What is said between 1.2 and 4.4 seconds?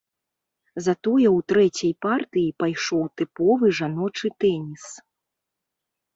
ў трэцяй партыі пайшоў тыповы жаночы